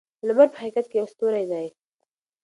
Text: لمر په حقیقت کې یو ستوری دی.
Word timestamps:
لمر 0.27 0.47
په 0.51 0.57
حقیقت 0.61 0.85
کې 0.89 0.97
یو 0.99 1.07
ستوری 1.13 1.45
دی. 1.51 1.67